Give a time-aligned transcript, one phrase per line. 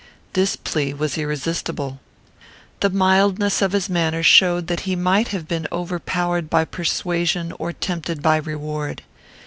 [0.33, 1.99] This plea was irresistible.
[2.79, 7.71] The mildness of his manner showed that he might have been overpowered by persuasion or
[7.71, 9.03] tempted by reward.